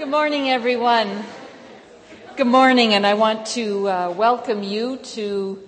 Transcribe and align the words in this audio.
Good 0.00 0.08
morning, 0.08 0.48
everyone. 0.48 1.24
Good 2.34 2.46
morning, 2.46 2.94
and 2.94 3.06
I 3.06 3.12
want 3.12 3.44
to 3.48 3.86
uh, 3.86 4.10
welcome 4.16 4.62
you 4.62 4.96
to 4.96 5.62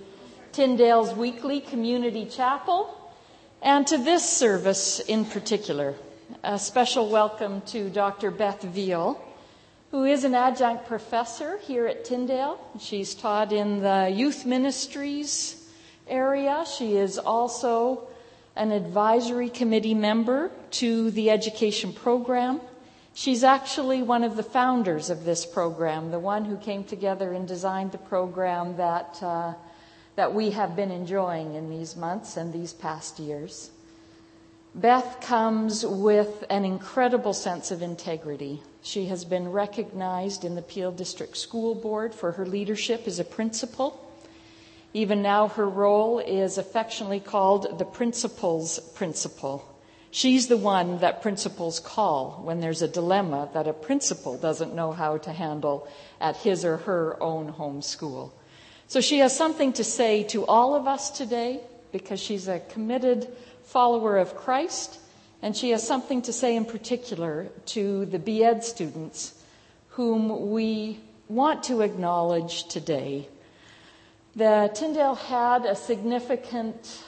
Tyndale's 0.52 1.12
weekly 1.12 1.60
community 1.60 2.24
chapel 2.24 3.12
and 3.60 3.86
to 3.88 3.98
this 3.98 4.26
service 4.26 5.00
in 5.00 5.26
particular. 5.26 5.94
A 6.42 6.58
special 6.58 7.10
welcome 7.10 7.60
to 7.72 7.90
Dr. 7.90 8.30
Beth 8.30 8.62
Veale, 8.62 9.20
who 9.90 10.04
is 10.04 10.24
an 10.24 10.34
adjunct 10.34 10.86
professor 10.86 11.58
here 11.58 11.86
at 11.86 12.06
Tyndale. 12.06 12.58
She's 12.80 13.14
taught 13.14 13.52
in 13.52 13.82
the 13.82 14.10
youth 14.10 14.46
ministries 14.46 15.68
area. 16.08 16.64
She 16.64 16.96
is 16.96 17.18
also 17.18 18.08
an 18.56 18.72
advisory 18.72 19.50
committee 19.50 19.92
member 19.92 20.50
to 20.80 21.10
the 21.10 21.28
education 21.28 21.92
program. 21.92 22.62
She's 23.14 23.44
actually 23.44 24.02
one 24.02 24.24
of 24.24 24.36
the 24.36 24.42
founders 24.42 25.10
of 25.10 25.24
this 25.24 25.44
program, 25.44 26.10
the 26.10 26.18
one 26.18 26.46
who 26.46 26.56
came 26.56 26.82
together 26.82 27.32
and 27.32 27.46
designed 27.46 27.92
the 27.92 27.98
program 27.98 28.76
that, 28.78 29.22
uh, 29.22 29.52
that 30.16 30.32
we 30.32 30.50
have 30.50 30.74
been 30.74 30.90
enjoying 30.90 31.54
in 31.54 31.68
these 31.68 31.94
months 31.94 32.38
and 32.38 32.52
these 32.52 32.72
past 32.72 33.18
years. 33.18 33.70
Beth 34.74 35.20
comes 35.20 35.84
with 35.84 36.44
an 36.48 36.64
incredible 36.64 37.34
sense 37.34 37.70
of 37.70 37.82
integrity. 37.82 38.62
She 38.80 39.06
has 39.06 39.26
been 39.26 39.52
recognized 39.52 40.46
in 40.46 40.54
the 40.54 40.62
Peel 40.62 40.90
District 40.90 41.36
School 41.36 41.74
Board 41.74 42.14
for 42.14 42.32
her 42.32 42.46
leadership 42.46 43.06
as 43.06 43.18
a 43.18 43.24
principal. 43.24 44.00
Even 44.94 45.20
now, 45.20 45.48
her 45.48 45.68
role 45.68 46.18
is 46.18 46.56
affectionately 46.56 47.20
called 47.20 47.78
the 47.78 47.84
principal's 47.84 48.78
principal. 48.94 49.71
She's 50.14 50.48
the 50.48 50.58
one 50.58 50.98
that 50.98 51.22
principals 51.22 51.80
call 51.80 52.42
when 52.44 52.60
there's 52.60 52.82
a 52.82 52.86
dilemma 52.86 53.48
that 53.54 53.66
a 53.66 53.72
principal 53.72 54.36
doesn't 54.36 54.74
know 54.74 54.92
how 54.92 55.16
to 55.16 55.32
handle 55.32 55.88
at 56.20 56.36
his 56.36 56.66
or 56.66 56.76
her 56.76 57.16
own 57.22 57.48
home 57.48 57.80
school. 57.80 58.30
So 58.88 59.00
she 59.00 59.20
has 59.20 59.34
something 59.34 59.72
to 59.72 59.82
say 59.82 60.22
to 60.24 60.44
all 60.44 60.74
of 60.74 60.86
us 60.86 61.08
today 61.08 61.62
because 61.92 62.20
she's 62.20 62.46
a 62.46 62.60
committed 62.60 63.26
follower 63.64 64.18
of 64.18 64.36
Christ, 64.36 64.98
and 65.40 65.56
she 65.56 65.70
has 65.70 65.86
something 65.86 66.20
to 66.22 66.32
say 66.32 66.56
in 66.56 66.66
particular 66.66 67.48
to 67.68 68.04
the 68.04 68.18
BEd 68.18 68.62
students 68.64 69.32
whom 69.88 70.50
we 70.50 71.00
want 71.30 71.62
to 71.64 71.80
acknowledge 71.80 72.68
today. 72.68 73.28
The 74.36 74.70
Tyndale 74.74 75.14
had 75.14 75.64
a 75.64 75.74
significant 75.74 77.02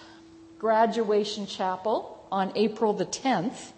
graduation 0.58 1.46
chapel 1.46 2.13
on 2.30 2.52
April 2.54 2.92
the 2.92 3.06
10th, 3.06 3.72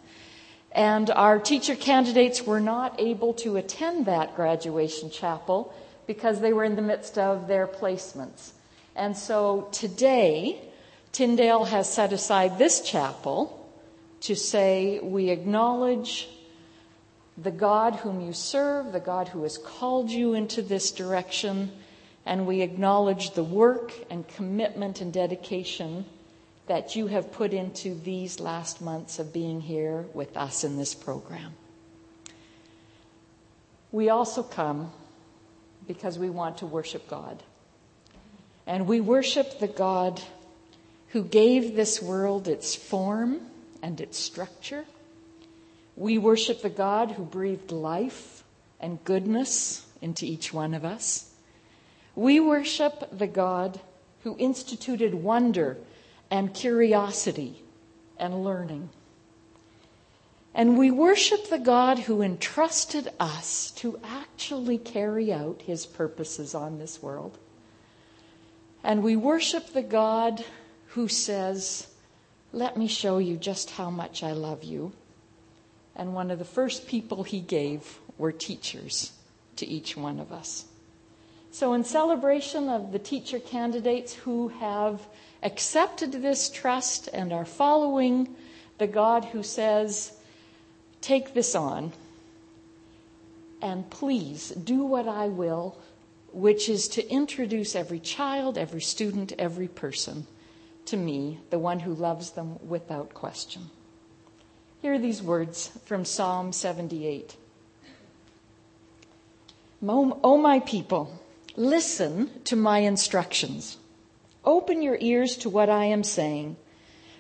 and 0.73 1.11
our 1.11 1.39
teacher 1.39 1.75
candidates 1.75 2.43
were 2.43 2.61
not 2.61 3.01
able 3.01 3.33
to 3.35 3.57
attend 3.57 4.07
that 4.07 4.37
graduation 4.37 5.11
chapel 5.11 5.73
because 6.07 6.41
they 6.41 6.53
were 6.53 6.65
in 6.65 6.77
the 6.77 6.83
midst 6.83 7.19
of 7.19 7.49
their 7.49 7.67
placements. 7.67 8.51
And 8.95 9.17
so 9.17 9.69
today, 9.73 10.61
Tyndale 11.13 11.65
has 11.65 11.93
set 11.93 12.13
aside 12.13 12.59
this 12.59 12.81
chapel 12.81 13.71
to 14.21 14.35
say 14.35 15.01
we 15.01 15.31
acknowledge 15.31 16.29
the 17.39 17.51
God 17.51 17.97
whom 17.97 18.21
you 18.21 18.33
serve, 18.33 18.93
the 18.93 19.01
God 19.01 19.29
who 19.29 19.43
has 19.43 19.59
called 19.59 20.11
you 20.11 20.35
into 20.35 20.63
this 20.63 20.91
direction, 20.91 21.73
and 22.25 22.47
we 22.47 22.63
acknowledge 22.63 23.33
the 23.33 23.45
work 23.45 23.93
and 24.11 24.27
commitment 24.29 25.01
and 25.01 25.13
dedication 25.13 26.05
that 26.67 26.97
you 26.97 27.07
have 27.07 27.33
put 27.33 27.53
into 27.53 27.95
these 27.95 28.41
last 28.41 28.81
months 28.81 29.19
of 29.19 29.33
being 29.33 29.61
here 29.61 30.05
with 30.15 30.37
us 30.37 30.65
in 30.65 30.77
this 30.77 30.95
program. 30.95 31.55
We 33.93 34.11
also 34.11 34.43
come 34.43 34.93
because 35.87 36.19
we 36.19 36.29
want 36.29 36.59
to 36.59 36.67
worship 36.67 37.09
God. 37.09 37.43
And 38.67 38.89
we 38.89 39.01
worship 39.01 39.61
the 39.61 39.69
God 39.69 40.21
who 41.09 41.23
gave 41.23 41.77
this 41.77 42.03
world 42.03 42.49
its 42.49 42.75
form 42.75 43.43
and 43.83 44.01
its 44.01 44.19
structure. 44.19 44.85
We 45.95 46.19
worship 46.19 46.63
the 46.63 46.69
God 46.69 47.13
who 47.13 47.25
breathed 47.25 47.71
life 47.71 48.43
and 48.81 49.03
goodness 49.05 49.87
into 50.03 50.27
each 50.27 50.53
one 50.53 50.75
of 50.75 50.85
us. 50.85 51.33
We 52.17 52.41
worship 52.41 53.09
the 53.17 53.27
God 53.29 53.81
who 54.25 54.37
instituted 54.39 55.15
wonder 55.15 55.79
and 56.31 56.53
curiosity 56.53 57.63
and 58.19 58.45
learning. 58.45 58.91
And 60.55 60.79
we 60.79 60.91
worship 60.91 61.51
the 61.51 61.59
God 61.59 61.99
who 61.99 62.23
entrusted 62.23 63.11
us 63.21 63.71
to 63.73 64.01
actually 64.03 64.79
carry 64.79 65.31
out 65.33 65.63
his 65.67 65.85
purposes 65.85 66.55
on 66.55 66.79
this 66.79 67.03
world. 67.03 67.39
And 68.83 69.03
we 69.03 69.17
worship 69.17 69.73
the 69.73 69.83
God 69.83 70.45
who 70.89 71.09
says, 71.09 71.89
Let 72.53 72.77
me 72.77 72.89
show 72.89 73.19
you 73.19 73.37
just 73.37 73.73
how 73.73 73.91
much 73.91 74.23
I 74.23 74.33
love 74.33 74.65
you. 74.65 74.93
And 75.95 76.15
one 76.15 76.31
of 76.31 76.39
the 76.39 76.45
first 76.45 76.87
people 76.87 77.23
he 77.23 77.41
gave 77.41 77.99
were 78.17 78.33
teachers 78.33 79.13
to 79.57 79.67
each 79.67 79.97
one 79.97 80.19
of 80.19 80.33
us. 80.33 80.65
So, 81.51 81.73
in 81.73 81.85
celebration 81.85 82.69
of 82.69 82.93
the 82.93 82.99
teacher 82.99 83.39
candidates 83.39 84.15
who 84.15 84.49
have 84.49 85.07
accepted 85.47 86.11
this 86.11 86.51
trust 86.51 87.09
and 87.13 87.33
are 87.33 87.45
following 87.45 88.35
the 88.79 88.89
God 88.89 89.27
who 89.27 89.43
says, 89.45 90.13
Take 91.01 91.35
this 91.35 91.55
on, 91.55 91.93
and 93.63 93.89
please 93.89 94.49
do 94.51 94.85
what 94.85 95.07
I 95.07 95.29
will, 95.29 95.79
which 96.33 96.69
is 96.69 96.89
to 96.89 97.09
introduce 97.09 97.77
every 97.77 98.01
child, 98.01 98.59
every 98.59 98.81
student, 98.81 99.33
every 99.39 99.69
person 99.69 100.27
to 100.87 100.97
me, 100.97 101.39
the 101.51 101.61
one 101.61 101.81
who 101.81 101.95
loves 101.95 102.33
them 102.33 102.59
without 102.69 103.15
question. 103.15 103.71
Here 104.83 104.95
are 104.95 104.99
these 104.99 105.23
words 105.23 105.71
from 105.85 106.05
Psalm 106.05 106.53
78. 106.53 107.37
O 109.89 110.39
my 110.39 110.61
people, 110.61 111.21
listen 111.55 112.31
to 112.45 112.57
my 112.57 112.81
instructions. 112.81 113.79
Open 114.47 114.81
your 114.81 114.97
ears 115.01 115.37
to 115.39 115.51
what 115.51 115.69
I 115.69 115.87
am 115.87 116.05
saying. 116.05 116.57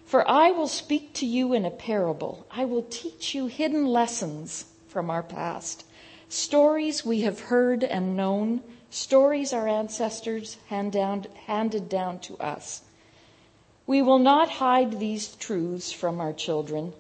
For 0.05 0.29
I 0.31 0.53
will 0.53 0.69
speak 0.69 1.13
to 1.15 1.27
you 1.27 1.53
in 1.53 1.65
a 1.65 1.71
parable. 1.71 2.47
I 2.51 2.65
will 2.65 2.87
teach 2.89 3.35
you 3.35 3.47
hidden 3.47 3.85
lessons 3.85 4.67
from 4.87 5.11
our 5.11 5.25
past, 5.25 5.85
stories 6.29 7.05
we 7.05 7.23
have 7.23 7.41
heard 7.41 7.83
and 7.83 8.17
known, 8.17 8.63
stories 8.89 9.53
our 9.53 9.67
ancestors 9.67 10.57
hand 10.69 10.93
down, 10.93 11.27
handed 11.47 11.89
down 11.89 12.21
to 12.21 12.37
us. 12.39 12.83
We 13.87 14.01
will 14.01 14.21
not 14.21 14.49
hide 14.49 14.99
these 14.99 15.35
truths 15.35 15.93
from 15.93 16.21
our 16.21 16.33
children. 16.33 16.93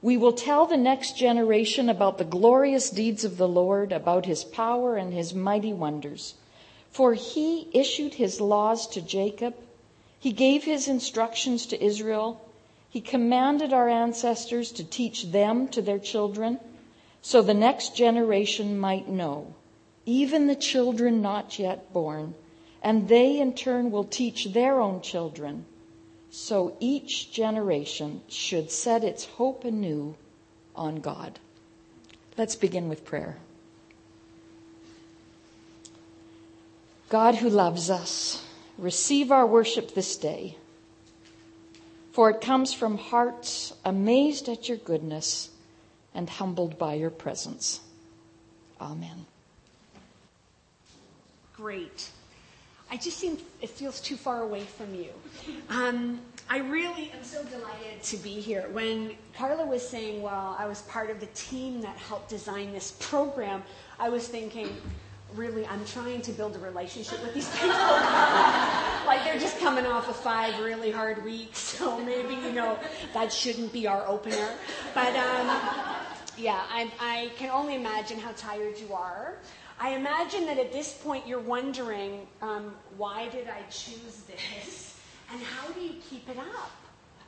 We 0.00 0.16
will 0.16 0.32
tell 0.32 0.66
the 0.66 0.76
next 0.76 1.16
generation 1.16 1.88
about 1.88 2.18
the 2.18 2.24
glorious 2.24 2.88
deeds 2.88 3.24
of 3.24 3.36
the 3.36 3.48
Lord, 3.48 3.92
about 3.92 4.26
his 4.26 4.44
power 4.44 4.96
and 4.96 5.12
his 5.12 5.34
mighty 5.34 5.72
wonders. 5.72 6.34
For 6.90 7.14
he 7.14 7.68
issued 7.72 8.14
his 8.14 8.40
laws 8.40 8.86
to 8.88 9.00
Jacob, 9.00 9.54
he 10.18 10.32
gave 10.32 10.64
his 10.64 10.88
instructions 10.88 11.66
to 11.66 11.82
Israel, 11.82 12.40
he 12.90 13.00
commanded 13.00 13.72
our 13.72 13.88
ancestors 13.88 14.72
to 14.72 14.84
teach 14.84 15.30
them 15.30 15.68
to 15.68 15.82
their 15.82 15.98
children, 15.98 16.58
so 17.20 17.42
the 17.42 17.54
next 17.54 17.94
generation 17.94 18.78
might 18.78 19.08
know, 19.08 19.54
even 20.06 20.46
the 20.46 20.56
children 20.56 21.20
not 21.20 21.58
yet 21.58 21.92
born, 21.92 22.34
and 22.82 23.08
they 23.08 23.38
in 23.38 23.52
turn 23.52 23.90
will 23.90 24.04
teach 24.04 24.46
their 24.46 24.80
own 24.80 25.00
children. 25.00 25.66
So 26.30 26.76
each 26.80 27.32
generation 27.32 28.22
should 28.28 28.70
set 28.70 29.04
its 29.04 29.24
hope 29.24 29.64
anew 29.64 30.16
on 30.74 30.96
God. 30.96 31.38
Let's 32.36 32.56
begin 32.56 32.88
with 32.88 33.04
prayer. 33.04 33.38
God 37.08 37.36
who 37.36 37.48
loves 37.48 37.88
us, 37.90 38.44
receive 38.76 39.32
our 39.32 39.46
worship 39.46 39.94
this 39.94 40.16
day, 40.16 40.56
for 42.12 42.30
it 42.30 42.40
comes 42.40 42.74
from 42.74 42.98
hearts 42.98 43.72
amazed 43.84 44.48
at 44.48 44.68
your 44.68 44.78
goodness 44.78 45.50
and 46.14 46.28
humbled 46.28 46.78
by 46.78 46.94
your 46.94 47.10
presence. 47.10 47.80
Amen. 48.80 49.26
Great. 51.54 52.10
I 52.90 52.96
just 52.96 53.18
think 53.18 53.40
it 53.60 53.70
feels 53.70 54.00
too 54.00 54.16
far 54.16 54.42
away 54.42 54.62
from 54.62 54.94
you. 54.94 55.08
Um, 55.68 56.20
I 56.48 56.58
really 56.58 57.10
am 57.14 57.22
so 57.22 57.44
delighted 57.44 58.02
to 58.02 58.16
be 58.16 58.40
here. 58.40 58.68
When 58.72 59.14
Carla 59.36 59.66
was 59.66 59.86
saying, 59.86 60.22
well, 60.22 60.56
I 60.58 60.66
was 60.66 60.82
part 60.82 61.10
of 61.10 61.20
the 61.20 61.26
team 61.26 61.80
that 61.82 61.96
helped 61.96 62.30
design 62.30 62.72
this 62.72 62.96
program, 63.00 63.62
I 63.98 64.08
was 64.08 64.26
thinking, 64.28 64.74
really, 65.34 65.66
I'm 65.66 65.84
trying 65.84 66.22
to 66.22 66.32
build 66.32 66.56
a 66.56 66.58
relationship 66.58 67.22
with 67.22 67.34
these 67.34 67.48
people. 67.56 67.68
like 69.06 69.24
they're 69.24 69.38
just 69.38 69.58
coming 69.60 69.86
off 69.86 70.08
of 70.08 70.16
five 70.16 70.58
really 70.60 70.90
hard 70.90 71.24
weeks, 71.24 71.58
so 71.58 71.98
maybe, 72.04 72.34
you 72.34 72.52
know, 72.52 72.78
that 73.14 73.32
shouldn't 73.32 73.72
be 73.72 73.86
our 73.86 74.06
opener. 74.06 74.54
But, 74.94 75.14
um, 75.16 75.60
Yeah, 76.38 76.62
I, 76.70 76.90
I 77.00 77.30
can 77.36 77.50
only 77.50 77.74
imagine 77.74 78.18
how 78.18 78.30
tired 78.36 78.78
you 78.78 78.94
are. 78.94 79.38
I 79.80 79.90
imagine 79.96 80.46
that 80.46 80.58
at 80.58 80.72
this 80.72 80.92
point 80.92 81.26
you're 81.26 81.40
wondering, 81.40 82.28
um, 82.42 82.74
why 82.96 83.28
did 83.28 83.48
I 83.48 83.62
choose 83.70 84.22
this? 84.28 85.00
And 85.32 85.42
how 85.42 85.68
do 85.72 85.80
you 85.80 85.94
keep 86.08 86.28
it 86.28 86.38
up? 86.38 86.70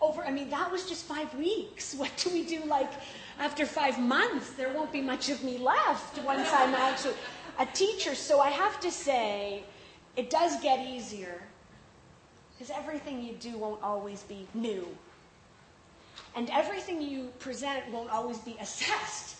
Over, 0.00 0.22
I 0.22 0.30
mean, 0.30 0.48
that 0.50 0.70
was 0.70 0.88
just 0.88 1.04
five 1.06 1.32
weeks. 1.34 1.94
What 1.94 2.10
do 2.16 2.30
we 2.30 2.44
do 2.44 2.60
like 2.64 2.90
after 3.38 3.66
five 3.66 3.98
months? 3.98 4.50
There 4.50 4.72
won't 4.72 4.92
be 4.92 5.02
much 5.02 5.28
of 5.28 5.42
me 5.44 5.58
left 5.58 6.16
once 6.24 6.48
I'm 6.52 6.72
actually 6.74 7.14
a 7.58 7.66
teacher. 7.66 8.14
So 8.14 8.40
I 8.40 8.50
have 8.50 8.80
to 8.80 8.90
say, 8.90 9.62
it 10.16 10.30
does 10.30 10.60
get 10.60 10.86
easier 10.86 11.42
because 12.52 12.74
everything 12.76 13.22
you 13.22 13.34
do 13.34 13.56
won't 13.56 13.82
always 13.82 14.22
be 14.24 14.46
new. 14.54 14.86
And 16.36 16.50
everything 16.50 17.00
you 17.00 17.32
present 17.38 17.90
won't 17.90 18.10
always 18.10 18.38
be 18.38 18.56
assessed. 18.60 19.36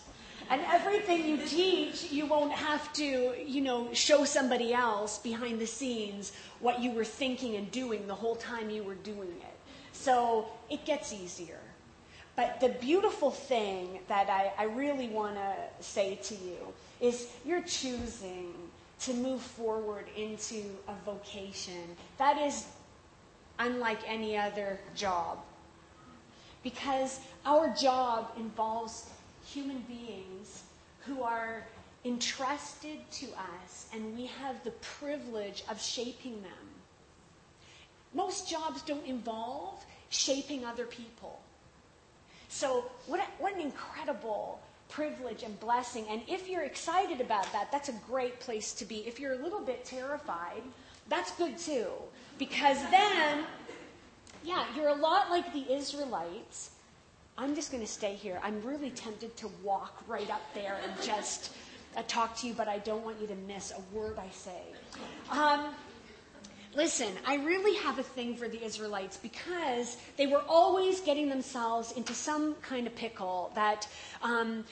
And 0.49 0.63
everything 0.63 1.25
you 1.27 1.37
teach, 1.37 2.11
you 2.11 2.27
won't 2.27 2.53
have 2.53 2.93
to, 2.95 3.35
you 3.45 3.61
know, 3.61 3.93
show 3.93 4.25
somebody 4.25 4.73
else 4.73 5.19
behind 5.19 5.61
the 5.61 5.67
scenes 5.67 6.33
what 6.61 6.81
you 6.81 6.91
were 6.91 7.05
thinking 7.05 7.57
and 7.57 7.71
doing 7.71 8.07
the 8.07 8.15
whole 8.15 8.35
time 8.35 8.71
you 8.71 8.83
were 8.83 8.97
doing 8.97 9.29
it. 9.43 9.57
So 9.93 10.47
it 10.69 10.85
gets 10.85 11.13
easier. 11.13 11.61
But 12.37 12.61
the 12.61 12.69
beautiful 12.69 13.31
thing 13.31 14.01
that 14.09 14.31
I, 14.31 14.53
I 14.59 14.65
really 14.65 15.09
want 15.09 15.35
to 15.35 15.55
say 15.81 16.17
to 16.23 16.35
you 16.35 16.57
is 17.01 17.29
you're 17.45 17.63
choosing 17.63 18.55
to 19.01 19.15
move 19.15 19.41
forward 19.41 20.07
into 20.17 20.63
a 20.89 20.95
vocation 21.05 21.97
that 22.19 22.39
is 22.39 22.67
unlike 23.59 23.99
any 24.07 24.37
other 24.37 24.79
job. 24.95 25.39
Because 26.63 27.21
our 27.47 27.75
job 27.75 28.33
involves 28.37 29.09
human 29.45 29.81
beings 29.89 30.65
who 31.07 31.23
are 31.23 31.65
entrusted 32.05 32.99
to 33.11 33.27
us, 33.27 33.87
and 33.93 34.17
we 34.17 34.27
have 34.27 34.63
the 34.65 34.71
privilege 34.73 35.65
of 35.71 35.81
shaping 35.81 36.43
them. 36.43 36.69
Most 38.15 38.49
jobs 38.49 38.83
don't 38.83 39.07
involve 39.07 39.85
shaping 40.11 40.65
other 40.65 40.85
people. 40.85 41.41
So, 42.51 42.91
what, 43.07 43.21
a, 43.21 43.25
what 43.39 43.55
an 43.55 43.61
incredible 43.61 44.61
privilege 44.89 45.45
and 45.45 45.59
blessing. 45.61 46.05
And 46.11 46.21
if 46.27 46.49
you're 46.49 46.65
excited 46.65 47.21
about 47.21 47.51
that, 47.53 47.71
that's 47.71 47.89
a 47.89 47.95
great 48.09 48.41
place 48.41 48.73
to 48.75 48.85
be. 48.85 49.07
If 49.07 49.21
you're 49.21 49.35
a 49.35 49.39
little 49.39 49.61
bit 49.61 49.85
terrified, 49.85 50.63
that's 51.09 51.31
good 51.37 51.57
too. 51.57 51.87
Because 52.39 52.79
then, 52.91 53.45
yeah, 54.43 54.65
you're 54.77 54.89
a 54.89 54.95
lot 54.95 55.31
like 55.31 55.53
the 55.53 55.73
Israelites. 55.73 56.71
I'm 57.39 57.55
just 57.55 57.71
going 57.71 57.85
to 57.85 57.91
stay 57.91 58.15
here. 58.15 58.41
I'm 58.43 58.61
really 58.63 58.91
tempted 58.91 59.37
to 59.39 59.49
walk 59.63 60.03
right 60.09 60.29
up 60.29 60.43
there 60.53 60.81
and 60.83 60.93
just 61.03 61.53
uh, 61.97 62.03
talk 62.09 62.37
to 62.39 62.49
you, 62.49 62.55
but 62.55 62.67
I 62.67 62.79
don't 62.79 63.05
want 63.05 63.21
you 63.21 63.29
to 63.29 63.37
miss 63.47 63.73
a 63.73 63.97
word 63.97 64.19
I 64.19 64.29
say. 64.31 64.63
Um, 65.31 65.69
Listen, 66.75 67.13
I 67.27 67.37
really 67.37 67.77
have 67.79 67.99
a 67.99 68.03
thing 68.03 68.37
for 68.37 68.49
the 68.49 68.63
Israelites 68.65 69.17
because 69.17 69.97
they 70.17 70.29
were 70.29 70.43
always 70.49 71.01
getting 71.01 71.29
themselves 71.29 71.93
into 71.93 72.15
some 72.15 72.55
kind 72.63 72.87
of 72.87 72.95
pickle 72.95 73.51
that 73.57 73.89
um, 74.23 74.65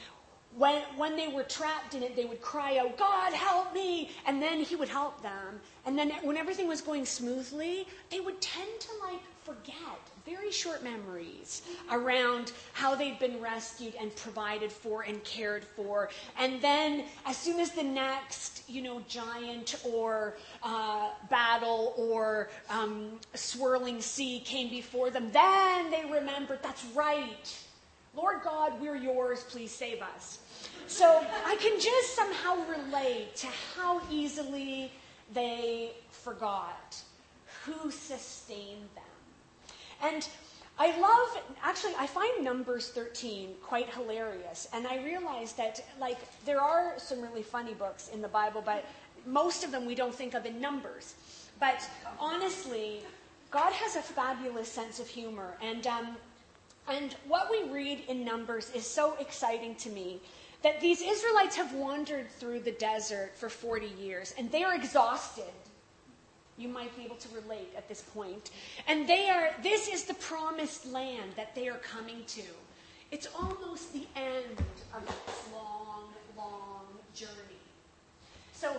when, 0.57 0.83
when 0.97 1.17
they 1.17 1.27
were 1.27 1.43
trapped 1.43 1.95
in 1.95 2.05
it, 2.05 2.15
they 2.15 2.25
would 2.25 2.41
cry 2.41 2.79
out, 2.79 2.97
God, 2.97 3.33
help 3.33 3.75
me! 3.75 4.11
And 4.27 4.41
then 4.41 4.61
he 4.61 4.77
would 4.77 4.89
help 4.89 5.21
them. 5.23 5.61
And 5.87 5.99
then 5.99 6.13
when 6.23 6.37
everything 6.37 6.69
was 6.69 6.81
going 6.81 7.05
smoothly, 7.05 7.89
they 8.11 8.21
would 8.21 8.41
tend 8.41 8.79
to 8.79 8.89
like 9.05 9.21
forget 9.49 9.99
very 10.27 10.51
short 10.51 10.85
memories 10.85 11.63
around 11.91 12.53
how 12.75 12.95
they've 12.95 13.19
been 13.19 13.41
rescued 13.41 13.95
and 13.99 14.15
provided 14.17 14.71
for 14.71 15.03
and 15.03 15.25
cared 15.25 15.65
for. 15.65 16.11
And 16.39 16.61
then, 16.61 17.05
as 17.25 17.37
soon 17.37 17.59
as 17.61 17.71
the 17.73 17.83
next, 17.83 18.69
you 18.69 18.83
know, 18.83 19.03
giant 19.09 19.77
or 19.91 20.37
uh, 20.63 21.11
battle 21.31 21.95
or 21.97 22.51
um, 22.69 23.13
swirling 23.35 24.03
sea 24.03 24.41
came 24.41 24.69
before 24.69 25.11
them, 25.11 25.31
then 25.33 25.91
they 25.91 26.05
remembered, 26.05 26.59
that's 26.63 26.85
right. 26.95 27.59
Lord 28.15 28.43
God, 28.45 28.79
we're 28.81 28.97
yours. 28.97 29.45
Please 29.45 29.71
save 29.71 30.03
us. 30.03 30.41
So 30.89 31.25
I 31.47 31.57
can 31.57 31.81
just 31.81 32.15
somehow 32.15 32.57
relate 32.69 33.37
to 33.37 33.47
how 33.77 34.03
easily 34.11 34.93
they 35.33 35.93
forgot 36.11 37.01
who 37.65 37.91
sustained 37.91 38.89
them. 38.95 39.05
And 40.03 40.27
I 40.79 40.99
love, 41.01 41.43
actually, 41.63 41.95
I 41.99 42.07
find 42.07 42.45
Numbers 42.45 42.89
13 42.91 43.55
quite 43.63 43.93
hilarious. 43.93 44.69
And 44.73 44.87
I 44.87 45.03
realize 45.03 45.53
that, 45.55 45.85
like, 46.01 46.19
there 46.45 46.61
are 46.61 46.95
some 46.99 47.21
really 47.21 47.43
funny 47.43 47.75
books 47.75 48.09
in 48.09 48.23
the 48.23 48.29
Bible, 48.29 48.63
but 48.65 48.85
most 49.27 49.65
of 49.65 49.73
them 49.73 49.87
we 49.87 49.95
don't 49.95 50.15
think 50.15 50.35
of 50.35 50.47
in 50.47 50.61
Numbers. 50.61 51.15
But 51.59 51.89
honestly, 52.21 53.03
God 53.51 53.73
has 53.73 53.97
a 53.97 54.03
fabulous 54.03 54.69
sense 54.69 55.01
of 55.01 55.09
humor. 55.09 55.57
And, 55.61 55.87
um, 55.87 56.17
and 56.89 57.17
what 57.27 57.51
we 57.51 57.69
read 57.73 58.05
in 58.09 58.25
Numbers 58.25 58.71
is 58.75 58.87
so 58.87 59.17
exciting 59.19 59.75
to 59.77 59.91
me 59.91 60.21
that 60.63 60.81
these 60.81 61.03
Israelites 61.03 61.57
have 61.57 61.73
wandered 61.73 62.31
through 62.31 62.61
the 62.61 62.73
desert 62.73 63.33
for 63.37 63.49
40 63.49 63.87
years 64.01 64.35
and 64.37 64.51
they 64.51 64.65
are 64.65 64.75
exhausted 64.75 65.45
you 66.59 66.69
might 66.69 66.95
be 66.97 67.05
able 67.05 67.17
to 67.17 67.29
relate 67.35 67.73
at 67.77 67.89
this 67.89 68.03
point. 68.03 68.51
And 68.87 69.09
they 69.09 69.31
are, 69.31 69.51
this 69.63 69.89
is 69.89 70.05
the 70.05 70.15
promised 70.15 70.87
land 70.87 71.33
that 71.37 71.55
they 71.55 71.69
are 71.69 71.79
coming 71.79 72.25
to. 72.29 72.43
It's 73.11 73.29
almost 73.39 73.93
the 73.93 74.07
end 74.17 74.59
of 74.95 75.07
this 75.07 75.49
long, 75.55 76.09
long 76.37 76.87
journey. 77.15 77.33
So 78.53 78.77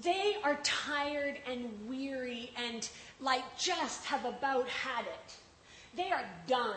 they 0.00 0.36
are 0.42 0.58
tired 0.62 1.38
and 1.46 1.68
weary 1.88 2.50
and 2.56 2.88
like 3.20 3.42
just 3.58 4.04
have 4.04 4.24
about 4.24 4.68
had 4.68 5.04
it. 5.04 5.36
They 5.94 6.10
are 6.10 6.24
done 6.46 6.76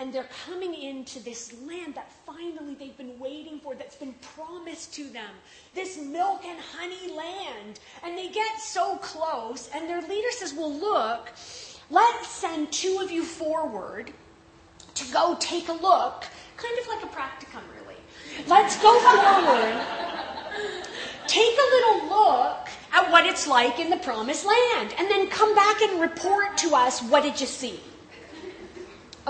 and 0.00 0.10
they're 0.14 0.28
coming 0.46 0.74
into 0.74 1.20
this 1.20 1.54
land 1.66 1.94
that 1.94 2.10
finally 2.24 2.74
they've 2.74 2.96
been 2.96 3.18
waiting 3.18 3.60
for, 3.60 3.74
that's 3.74 3.96
been 3.96 4.14
promised 4.34 4.94
to 4.94 5.04
them. 5.10 5.30
This 5.74 5.98
milk 6.00 6.42
and 6.46 6.58
honey 6.58 7.14
land. 7.14 7.80
And 8.02 8.16
they 8.16 8.30
get 8.30 8.58
so 8.58 8.96
close, 8.96 9.68
and 9.74 9.88
their 9.88 10.00
leader 10.00 10.30
says, 10.30 10.54
Well, 10.54 10.72
look, 10.72 11.30
let's 11.90 12.28
send 12.28 12.72
two 12.72 13.00
of 13.02 13.10
you 13.10 13.22
forward 13.22 14.10
to 14.94 15.12
go 15.12 15.36
take 15.38 15.68
a 15.68 15.74
look, 15.74 16.24
kind 16.56 16.78
of 16.78 16.88
like 16.88 17.02
a 17.04 17.14
practicum, 17.14 17.62
really. 17.78 18.00
Let's 18.48 18.80
go 18.80 18.98
forward, 19.00 19.84
take 21.26 21.58
a 21.58 21.70
little 21.74 22.08
look 22.08 22.68
at 22.92 23.10
what 23.12 23.26
it's 23.26 23.46
like 23.46 23.78
in 23.78 23.90
the 23.90 23.98
promised 23.98 24.46
land, 24.46 24.94
and 24.98 25.10
then 25.10 25.28
come 25.28 25.54
back 25.54 25.82
and 25.82 26.00
report 26.00 26.56
to 26.58 26.74
us 26.74 27.02
what 27.02 27.22
did 27.22 27.38
you 27.38 27.46
see. 27.46 27.80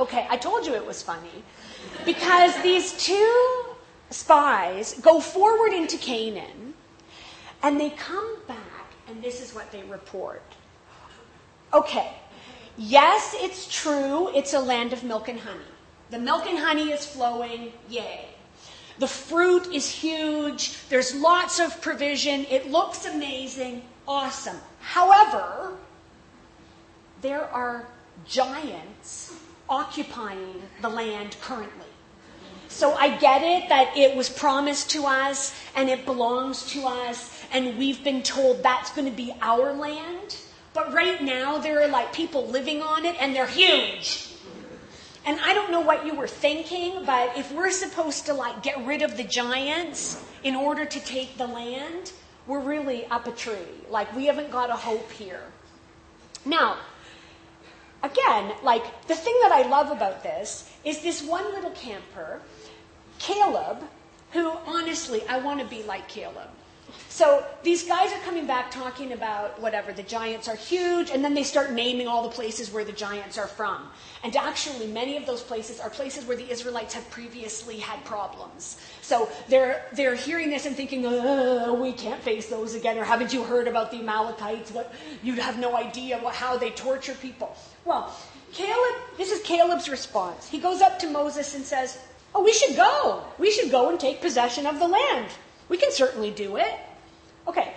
Okay, 0.00 0.26
I 0.30 0.38
told 0.38 0.64
you 0.64 0.74
it 0.74 0.86
was 0.86 1.02
funny. 1.02 1.44
Because 2.06 2.56
these 2.62 2.92
two 3.04 3.64
spies 4.08 4.94
go 5.02 5.20
forward 5.20 5.74
into 5.74 5.98
Canaan 5.98 6.72
and 7.62 7.78
they 7.78 7.90
come 7.90 8.38
back, 8.48 8.94
and 9.06 9.22
this 9.22 9.42
is 9.42 9.54
what 9.54 9.70
they 9.70 9.82
report. 9.82 10.42
Okay, 11.74 12.12
yes, 12.78 13.36
it's 13.38 13.68
true, 13.70 14.34
it's 14.34 14.54
a 14.54 14.58
land 14.58 14.94
of 14.94 15.04
milk 15.04 15.28
and 15.28 15.38
honey. 15.38 15.60
The 16.08 16.18
milk 16.18 16.46
and 16.46 16.58
honey 16.58 16.90
is 16.90 17.04
flowing, 17.04 17.72
yay. 17.90 18.24
The 18.98 19.06
fruit 19.06 19.66
is 19.66 19.88
huge, 19.90 20.88
there's 20.88 21.14
lots 21.14 21.60
of 21.60 21.78
provision, 21.82 22.46
it 22.50 22.70
looks 22.70 23.04
amazing, 23.04 23.82
awesome. 24.08 24.56
However, 24.80 25.74
there 27.20 27.44
are 27.44 27.86
giants 28.26 29.34
occupying 29.70 30.62
the 30.82 30.88
land 30.88 31.36
currently. 31.40 31.86
So 32.68 32.94
I 32.94 33.16
get 33.16 33.42
it 33.42 33.68
that 33.68 33.96
it 33.96 34.16
was 34.16 34.28
promised 34.28 34.90
to 34.90 35.06
us 35.06 35.54
and 35.74 35.88
it 35.88 36.04
belongs 36.04 36.66
to 36.72 36.86
us, 36.86 37.42
and 37.52 37.78
we've 37.78 38.02
been 38.04 38.22
told 38.22 38.62
that's 38.62 38.92
going 38.92 39.08
to 39.10 39.16
be 39.16 39.32
our 39.40 39.72
land. 39.72 40.36
But 40.72 40.92
right 40.92 41.20
now, 41.22 41.58
there 41.58 41.82
are 41.82 41.88
like 41.88 42.12
people 42.12 42.46
living 42.46 42.80
on 42.80 43.04
it, 43.04 43.16
and 43.20 43.34
they're 43.34 43.46
huge. 43.46 44.34
And 45.26 45.38
I 45.40 45.52
don't 45.52 45.70
know 45.70 45.80
what 45.80 46.06
you 46.06 46.14
were 46.14 46.28
thinking, 46.28 47.04
but 47.04 47.36
if 47.36 47.52
we're 47.52 47.70
supposed 47.70 48.26
to 48.26 48.34
like 48.34 48.62
get 48.62 48.84
rid 48.86 49.02
of 49.02 49.16
the 49.16 49.24
giants 49.24 50.24
in 50.44 50.54
order 50.54 50.84
to 50.84 51.00
take 51.00 51.36
the 51.36 51.46
land, 51.46 52.12
we're 52.46 52.60
really 52.60 53.04
up 53.06 53.26
a 53.26 53.32
tree. 53.32 53.84
Like 53.90 54.14
we 54.14 54.26
haven't 54.26 54.50
got 54.50 54.70
a 54.70 54.76
hope 54.76 55.10
here. 55.10 55.42
Now, 56.44 56.78
again, 58.02 58.52
like 58.62 59.06
the 59.06 59.14
thing 59.14 59.36
that 59.42 59.52
I 59.52 59.68
love 59.68 59.90
about 59.90 60.22
this 60.22 60.70
is 60.84 61.00
this 61.02 61.22
one 61.22 61.44
little 61.52 61.70
camper, 61.70 62.40
Caleb, 63.18 63.82
who 64.32 64.50
honestly, 64.66 65.26
I 65.28 65.38
want 65.38 65.60
to 65.60 65.66
be 65.66 65.82
like 65.82 66.08
Caleb. 66.08 66.48
So 67.08 67.44
these 67.62 67.84
guys 67.84 68.12
are 68.12 68.18
coming 68.20 68.46
back 68.46 68.70
talking 68.70 69.12
about 69.12 69.60
whatever, 69.60 69.92
the 69.92 70.02
giants 70.02 70.48
are 70.48 70.56
huge, 70.56 71.10
and 71.10 71.24
then 71.24 71.34
they 71.34 71.42
start 71.42 71.72
naming 71.72 72.08
all 72.08 72.22
the 72.22 72.30
places 72.30 72.72
where 72.72 72.84
the 72.84 72.92
giants 72.92 73.38
are 73.38 73.46
from. 73.46 73.88
And 74.22 74.34
actually, 74.36 74.86
many 74.86 75.16
of 75.16 75.26
those 75.26 75.42
places 75.42 75.80
are 75.80 75.90
places 75.90 76.24
where 76.24 76.36
the 76.36 76.50
Israelites 76.50 76.94
have 76.94 77.08
previously 77.10 77.78
had 77.78 78.04
problems. 78.04 78.80
So 79.02 79.28
they're, 79.48 79.86
they're 79.92 80.14
hearing 80.14 80.50
this 80.50 80.66
and 80.66 80.76
thinking, 80.76 81.06
uh, 81.06 81.74
we 81.78 81.92
can't 81.92 82.22
face 82.22 82.48
those 82.48 82.74
again, 82.74 82.98
or 82.98 83.04
haven't 83.04 83.32
you 83.32 83.42
heard 83.42 83.68
about 83.68 83.90
the 83.90 83.98
Amalekites? 83.98 84.70
What, 84.72 84.92
you'd 85.22 85.38
have 85.38 85.58
no 85.58 85.76
idea 85.76 86.18
what, 86.18 86.34
how 86.34 86.56
they 86.56 86.70
torture 86.70 87.14
people. 87.14 87.56
Well, 87.84 88.14
Caleb, 88.52 89.00
this 89.16 89.30
is 89.30 89.42
Caleb's 89.42 89.88
response. 89.88 90.48
He 90.48 90.58
goes 90.58 90.80
up 90.80 90.98
to 91.00 91.08
Moses 91.08 91.54
and 91.54 91.64
says, 91.64 91.98
Oh, 92.34 92.44
we 92.44 92.52
should 92.52 92.76
go. 92.76 93.24
We 93.38 93.50
should 93.50 93.70
go 93.70 93.90
and 93.90 93.98
take 93.98 94.20
possession 94.20 94.66
of 94.66 94.78
the 94.78 94.86
land. 94.86 95.30
We 95.70 95.78
can 95.78 95.92
certainly 95.92 96.32
do 96.32 96.56
it. 96.56 96.74
Okay, 97.46 97.72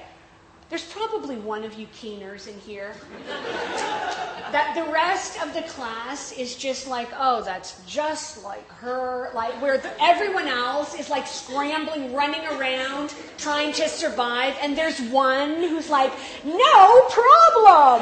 there's 0.74 0.86
probably 0.86 1.36
one 1.36 1.64
of 1.64 1.76
you 1.76 1.86
keeners 1.94 2.48
in 2.48 2.60
here. 2.62 2.96
that 3.28 4.74
the 4.74 4.92
rest 4.92 5.40
of 5.40 5.54
the 5.54 5.62
class 5.70 6.32
is 6.32 6.56
just 6.56 6.88
like, 6.88 7.10
oh, 7.16 7.44
that's 7.44 7.80
just 7.86 8.44
like 8.44 8.68
her. 8.70 9.30
Like, 9.36 9.54
where 9.62 9.78
the, 9.78 9.92
everyone 10.02 10.48
else 10.48 10.96
is 11.00 11.12
like 11.12 11.28
scrambling, 11.28 12.12
running 12.16 12.44
around, 12.48 13.14
trying 13.38 13.72
to 13.74 13.88
survive, 13.88 14.58
and 14.64 14.76
there's 14.76 15.00
one 15.12 15.58
who's 15.58 15.92
like, 15.92 16.12
no 16.44 17.02
problem. 17.12 18.02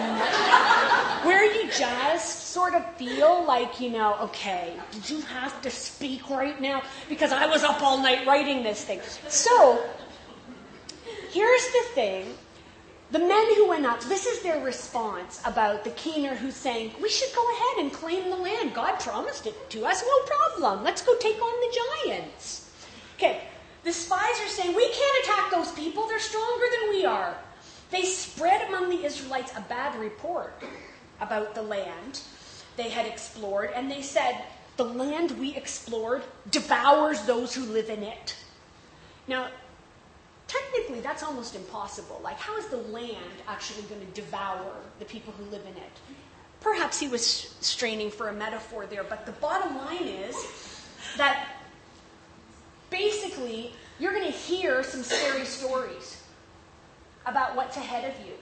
where 1.26 1.44
you 1.44 1.70
just 1.78 2.54
sort 2.54 2.74
of 2.74 2.86
feel 2.96 3.44
like, 3.46 3.82
you 3.82 3.90
know, 3.90 4.16
okay, 4.22 4.72
did 4.92 5.10
you 5.10 5.20
have 5.24 5.62
to 5.64 5.70
speak 5.70 6.30
right 6.30 6.62
now? 6.62 6.84
Because 7.10 7.34
I 7.34 7.48
was 7.48 7.66
up 7.66 7.84
all 7.84 7.98
night 7.98 8.26
writing 8.26 8.64
this 8.64 8.86
thing. 8.86 9.02
So, 9.28 9.84
here's 11.34 11.68
the 11.68 11.84
thing. 11.96 12.34
The 13.12 13.20
men 13.20 13.56
who 13.56 13.68
went 13.68 13.86
up, 13.86 14.02
this 14.04 14.26
is 14.26 14.42
their 14.42 14.64
response 14.64 15.42
about 15.44 15.84
the 15.84 15.90
keener 15.92 16.34
who's 16.34 16.56
saying, 16.56 16.94
We 17.02 17.10
should 17.10 17.36
go 17.36 17.46
ahead 17.52 17.84
and 17.84 17.94
claim 17.94 18.30
the 18.30 18.38
land. 18.38 18.74
God 18.74 19.00
promised 19.02 19.46
it 19.46 19.70
to 19.72 19.86
us, 19.86 20.02
no 20.02 20.36
problem. 20.36 20.84
Let's 20.86 21.02
go 21.02 21.18
take 21.18 21.36
on 21.36 21.60
the 21.60 21.80
giants. 22.06 22.72
Okay, 23.18 23.42
the 23.84 23.92
spies 23.92 24.40
are 24.42 24.48
saying, 24.48 24.74
We 24.74 24.90
can't 24.90 25.26
attack 25.26 25.52
those 25.52 25.72
people, 25.74 26.08
they're 26.08 26.20
stronger 26.20 26.66
than 26.80 26.90
we 26.92 27.06
are. 27.06 27.36
They 27.90 28.04
spread 28.04 28.70
among 28.70 28.90
the 28.90 29.04
Israelites 29.04 29.52
a 29.58 29.62
bad 29.62 30.00
report 30.00 30.64
about 31.20 31.54
the 31.54 31.62
land 31.62 32.22
they 32.78 32.90
had 32.90 33.06
explored, 33.06 33.72
and 33.76 33.92
they 33.92 34.02
said, 34.02 34.42
The 34.78 34.86
land 34.86 35.32
we 35.32 35.54
explored 35.58 36.24
devours 36.50 37.24
those 37.24 37.54
who 37.54 37.66
live 37.66 37.90
in 37.90 38.04
it. 38.04 38.38
Now, 39.28 39.50
technically 40.52 41.00
that's 41.00 41.24
almost 41.24 41.56
impossible. 41.56 42.20
Like, 42.24 42.38
how 42.38 42.58
is 42.58 42.68
the 42.68 42.78
land 42.78 43.16
actually 43.48 43.84
going 43.84 44.02
to 44.02 44.22
devour 44.22 44.74
the 45.00 45.06
people 45.06 45.34
who 45.38 45.46
live 45.46 45.62
in 45.62 45.78
it? 45.78 45.92
Perhaps 46.60 47.00
he 47.00 47.08
was 47.08 47.56
straining 47.62 48.12
for 48.12 48.30
a 48.30 48.34
metaphor 48.34 48.86
there, 48.86 49.04
but 49.04 49.26
the 49.26 49.32
bottom 49.34 49.78
line 49.78 50.08
is 50.08 50.36
that 51.18 51.48
basically 52.90 53.74
you're 54.00 54.14
going 54.14 54.26
to 54.26 54.32
hear 54.32 54.84
some 54.84 55.04
scary 55.04 55.46
stories 55.46 56.22
about 57.26 57.56
what's 57.56 57.78
ahead 57.78 58.04
of 58.04 58.26
you. 58.26 58.34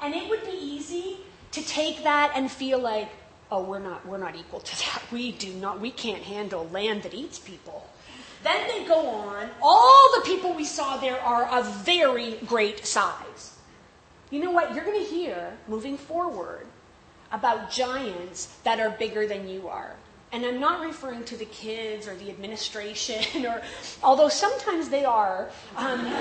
And 0.00 0.14
it 0.14 0.28
would 0.28 0.44
be 0.44 0.56
easy 0.56 1.18
to 1.52 1.64
take 1.64 2.04
that 2.04 2.32
and 2.34 2.50
feel 2.50 2.78
like, 2.78 3.08
oh, 3.50 3.62
we're 3.62 3.78
not, 3.78 4.06
we're 4.06 4.18
not 4.18 4.36
equal 4.36 4.60
to 4.60 4.76
that. 4.84 5.02
We 5.10 5.32
do 5.32 5.52
not, 5.54 5.80
we 5.80 5.90
can't 5.90 6.22
handle 6.22 6.68
land 6.68 7.02
that 7.04 7.14
eats 7.14 7.38
people. 7.38 7.88
Then 8.42 8.68
they 8.68 8.84
go 8.84 9.06
on. 9.08 9.50
All 9.60 10.10
the 10.16 10.22
people 10.26 10.52
we 10.52 10.64
saw 10.64 10.96
there 10.96 11.20
are 11.20 11.46
of 11.46 11.66
very 11.84 12.36
great 12.46 12.86
size. 12.86 13.56
You 14.30 14.40
know 14.42 14.50
what? 14.50 14.74
You're 14.74 14.84
going 14.84 15.02
to 15.02 15.10
hear, 15.10 15.56
moving 15.66 15.96
forward, 15.96 16.66
about 17.32 17.70
giants 17.70 18.56
that 18.64 18.80
are 18.80 18.90
bigger 18.90 19.26
than 19.26 19.48
you 19.48 19.68
are. 19.68 19.94
And 20.30 20.44
I'm 20.44 20.60
not 20.60 20.80
referring 20.80 21.24
to 21.24 21.36
the 21.36 21.46
kids 21.46 22.06
or 22.06 22.14
the 22.14 22.28
administration, 22.30 23.46
or 23.46 23.62
although 24.02 24.28
sometimes 24.28 24.88
they 24.88 25.04
are. 25.04 25.50
Um, 25.76 26.00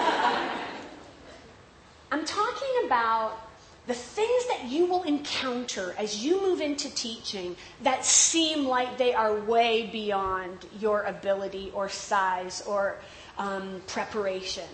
I'm 2.12 2.24
talking 2.24 2.86
about 2.86 3.47
the 3.88 3.94
things 3.94 4.46
that 4.48 4.66
you 4.66 4.86
will 4.86 5.04
encounter 5.04 5.96
as 5.98 6.24
you 6.24 6.42
move 6.42 6.60
into 6.60 6.94
teaching 6.94 7.56
that 7.82 8.04
seem 8.04 8.66
like 8.68 8.98
they 8.98 9.14
are 9.14 9.34
way 9.34 9.90
beyond 9.92 10.66
your 10.78 11.04
ability 11.04 11.72
or 11.74 11.88
size 11.88 12.62
or 12.68 12.98
um, 13.38 13.82
preparation. 13.88 14.68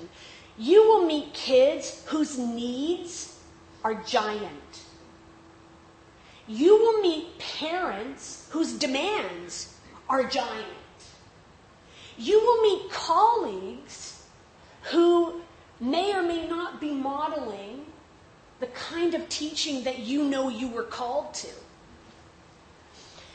You 0.58 0.82
will 0.88 1.05
meet 1.05 1.34
kids 1.34 2.03
whose 2.08 2.39
needs 2.39 3.39
are 3.84 3.93
giant. 4.03 4.84
You 6.48 6.75
will 6.77 7.01
meet 7.01 7.38
parents 7.38 8.48
whose 8.50 8.74
demands 8.74 9.75
are 10.10 10.24
giant. 10.24 10.67
You 12.17 12.39
will 12.39 12.62
meet 12.62 12.91
colleagues 12.91 14.24
who 14.91 15.41
may 15.79 16.13
or 16.13 16.24
may 16.24 16.48
not 16.48 16.82
be 16.82 16.93
modeling 16.93 17.73
the 18.63 18.70
kind 18.70 19.13
of 19.13 19.27
teaching 19.27 19.84
that 19.84 20.00
you 20.00 20.24
know 20.24 20.48
you 20.48 20.70
were 20.70 20.84
called 20.84 21.34
to. 21.34 21.50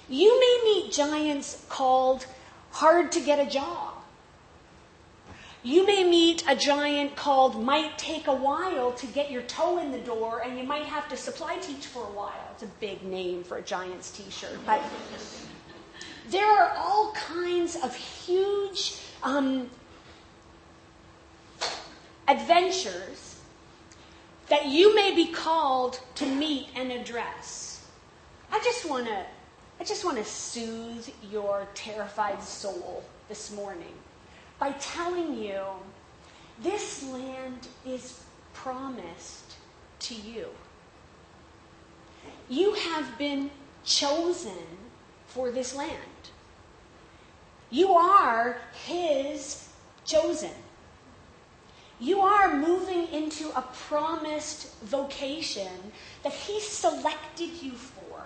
You 0.09 0.41
may 0.41 0.61
meet 0.65 0.91
giants 0.91 1.67
called 1.69 2.25
hard 2.71 3.13
to 3.13 3.21
get 3.21 3.39
a 3.39 3.45
job. 3.45 3.93
You 5.63 5.87
may 5.87 6.03
meet 6.09 6.45
a 6.49 6.57
giant 6.57 7.15
called 7.15 7.63
might 7.63 7.99
take 7.99 8.27
a 8.27 8.33
while 8.35 8.93
to 8.93 9.07
get 9.07 9.31
your 9.31 9.43
toe 9.43 9.77
in 9.77 9.93
the 9.93 9.99
door, 9.99 10.41
and 10.43 10.57
you 10.57 10.65
might 10.65 10.87
have 10.87 11.11
to 11.11 11.17
supply 11.17 11.59
teach 11.59 11.85
for 11.85 12.05
a 12.05 12.13
while. 12.13 12.49
It's 12.55 12.63
a 12.63 12.73
big 12.81 13.03
name 13.03 13.45
for 13.45 13.59
a 13.59 13.63
giant's 13.63 14.11
t 14.11 14.31
shirt. 14.31 14.59
But 14.65 14.81
there 16.31 16.51
are 16.51 16.73
all 16.75 17.13
kinds 17.13 17.77
of 17.77 17.95
huge 17.95 18.97
um, 19.23 19.69
adventures 22.27 23.38
that 24.49 24.67
you 24.67 24.95
may 24.95 25.15
be 25.15 25.27
called 25.27 26.01
to 26.17 26.27
meet 26.27 26.69
and 26.75 26.91
address. 26.93 27.87
I 28.51 28.59
just 28.61 28.89
want 28.89 29.07
to 29.07 29.25
I 29.81 29.85
just 29.85 30.05
want 30.05 30.17
to 30.17 30.25
soothe 30.25 31.09
your 31.31 31.69
terrified 31.75 32.43
soul 32.43 33.05
this 33.29 33.53
morning 33.53 33.95
by 34.59 34.73
telling 34.73 35.41
you 35.41 35.63
this 36.61 37.05
land 37.05 37.69
is 37.87 38.21
promised 38.55 39.55
to 40.01 40.15
you. 40.15 40.47
You 42.49 42.73
have 42.73 43.17
been 43.19 43.51
chosen 43.85 44.65
for 45.27 45.53
this 45.53 45.77
land. 45.77 45.93
You 47.71 47.93
are 47.93 48.59
his 48.85 49.69
chosen. 50.05 50.51
You 52.01 52.21
are 52.21 52.57
moving 52.57 53.09
into 53.09 53.51
a 53.57 53.63
promised 53.89 54.81
vocation 54.83 55.93
that 56.23 56.33
He 56.33 56.61
selected 56.61 57.51
you 57.61 57.73
for. 57.73 58.23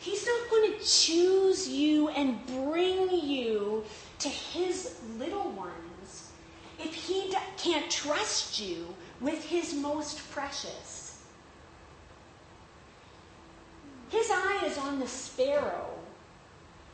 He's 0.00 0.26
not 0.26 0.50
going 0.50 0.72
to 0.72 0.84
choose 0.84 1.68
you 1.68 2.08
and 2.08 2.44
bring 2.46 3.10
you 3.10 3.84
to 4.20 4.28
His 4.28 4.98
little 5.18 5.50
ones 5.50 6.30
if 6.78 6.94
He 6.94 7.32
can't 7.58 7.90
trust 7.90 8.58
you 8.58 8.94
with 9.20 9.44
His 9.44 9.74
most 9.74 10.30
precious. 10.30 11.22
His 14.08 14.30
eye 14.30 14.62
is 14.64 14.78
on 14.78 14.98
the 14.98 15.06
sparrow. 15.06 15.90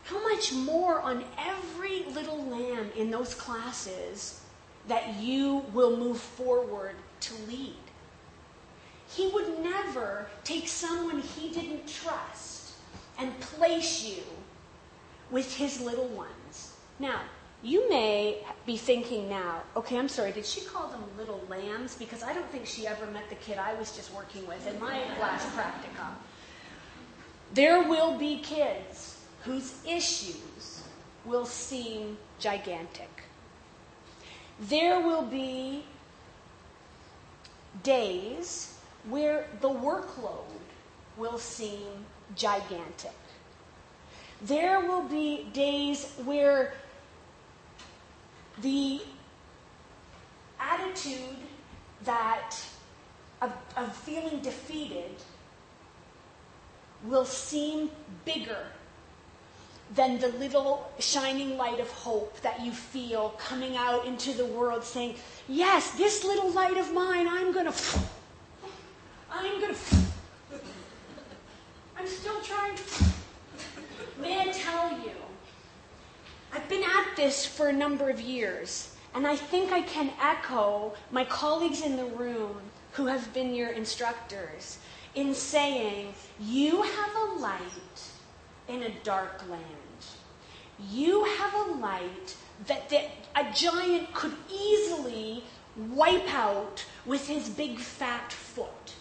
How 0.05 0.23
much 0.23 0.53
more 0.53 1.01
on 1.01 1.25
every 1.39 2.05
little 2.13 2.45
lamb 2.47 2.91
in 2.97 3.11
those 3.11 3.35
classes 3.35 4.41
that 4.89 5.17
you 5.17 5.65
will 5.73 5.97
move 5.97 6.19
forward 6.19 6.97
to 7.21 7.35
lead. 7.47 7.77
He 9.09 9.29
would 9.29 9.61
never 9.63 10.27
take 10.45 10.69
someone 10.69 11.21
he 11.21 11.51
didn't 11.51 11.87
trust 11.87 12.73
and 13.19 13.39
place 13.41 14.05
you 14.05 14.23
with 15.31 15.55
his 15.55 15.81
little 15.81 16.09
ones. 16.09 16.73
Now, 16.99 17.21
you 17.63 17.89
may 17.91 18.45
be 18.67 18.77
thinking 18.77 19.29
now, 19.29 19.63
okay, 19.77 19.99
I'm 19.99 20.09
sorry, 20.09 20.33
did 20.33 20.47
she 20.47 20.61
call 20.63 20.89
them 20.89 21.03
little 21.17 21.43
lambs? 21.49 21.97
Because 21.97 22.23
I 22.23 22.33
don't 22.33 22.49
think 22.51 22.67
she 22.67 22.87
ever 22.87 23.07
met 23.07 23.29
the 23.29 23.35
kid 23.37 23.59
I 23.59 23.75
was 23.75 23.95
just 23.95 24.13
working 24.15 24.47
with 24.47 24.67
in 24.67 24.79
my 24.79 24.99
last 25.21 25.47
practicum. 25.57 26.15
There 27.55 27.83
will 27.83 28.17
be 28.17 28.39
kids 28.39 29.19
whose 29.43 29.75
issues 29.87 30.83
will 31.25 31.47
seem 31.47 32.17
gigantic 32.39 33.25
there 34.61 35.01
will 35.01 35.23
be 35.23 35.85
days 37.83 38.75
where 39.09 39.47
the 39.61 39.69
workload 39.69 40.45
will 41.17 41.39
seem 41.39 42.05
gigantic. 42.35 43.13
There 44.43 44.81
will 44.81 45.03
be 45.03 45.49
days 45.53 46.13
where 46.25 46.75
the 48.63 49.01
attitude 50.61 51.37
that 52.05 52.57
of, 53.41 53.53
of 53.77 53.95
feeling 53.95 54.41
defeated 54.41 55.11
will 57.05 57.25
seem 57.25 57.91
bigger 58.25 58.67
than 59.95 60.19
the 60.19 60.29
little 60.29 60.91
shining 60.99 61.57
light 61.57 61.81
of 61.81 61.91
hope 61.91 62.41
that 62.41 62.61
you 62.61 62.71
feel 62.73 63.31
coming 63.39 63.77
out 63.77 64.07
into 64.07 64.33
the 64.33 64.45
world 64.45 64.85
saying, 64.85 65.15
Yes, 65.49 65.93
this 65.93 66.25
little 66.25 66.51
light 66.51 66.77
of 66.77 66.93
mine, 66.93 67.27
I'm 67.29 67.53
going 67.53 67.71
to. 67.71 68.01
I'm 69.31 69.61
going 69.61 69.75
to. 69.75 69.97
I'm 71.99 72.07
still 72.07 72.41
trying. 72.43 72.77
May 74.21 74.41
I 74.41 74.53
tell 74.53 74.91
you, 74.93 75.13
I've 76.53 76.69
been 76.69 76.83
at 76.83 77.17
this 77.17 77.47
for 77.47 77.69
a 77.69 77.73
number 77.73 78.11
of 78.11 78.21
years, 78.21 78.95
and 79.15 79.27
I 79.27 79.37
think 79.37 79.73
I 79.73 79.83
can 79.83 80.11
echo 80.21 80.95
my 81.11 81.25
colleagues 81.25 81.83
in 81.83 81.97
the 81.97 82.05
room 82.05 82.57
who 82.93 83.07
have 83.07 83.33
been 83.33 83.55
your 83.55 83.71
instructors 83.71 84.79
in 85.15 85.35
saying, 85.35 86.15
You 86.41 86.83
have 86.83 87.11
a 87.17 87.39
light 87.39 87.61
in 88.69 88.83
a 88.83 88.91
dark 89.03 89.43
land. 89.49 89.78
You 90.91 91.25
have 91.25 91.55
a 91.55 91.73
light 91.73 92.37
that, 92.67 92.89
that 92.91 93.11
a 93.35 93.53
giant 93.53 94.13
could 94.15 94.35
easily 94.53 95.45
wipe 95.77 96.33
out 96.33 96.85
with 97.07 97.27
his 97.27 97.49
big 97.49 97.79
fat 97.79 98.33
foot. 98.33 98.95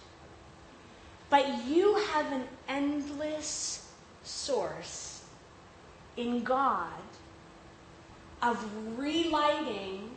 But 1.29 1.65
you 1.65 1.96
have 2.13 2.31
an 2.31 2.43
endless 2.67 3.91
source 4.24 5.24
in 6.15 6.43
God 6.43 6.91
of 8.41 8.63
relighting 8.98 10.10